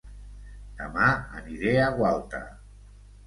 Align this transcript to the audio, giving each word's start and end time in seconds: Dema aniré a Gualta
Dema 0.77 1.09
aniré 1.41 1.75
a 1.83 1.91
Gualta 1.99 2.39